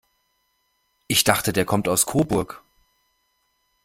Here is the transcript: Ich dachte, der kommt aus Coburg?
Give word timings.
Ich 1.05 1.25
dachte, 1.25 1.53
der 1.53 1.63
kommt 1.65 1.87
aus 1.87 2.07
Coburg? 2.07 2.63